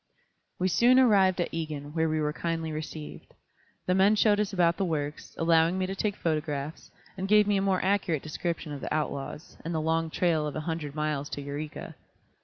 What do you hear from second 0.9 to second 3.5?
arrived at Egan, where we were kindly received.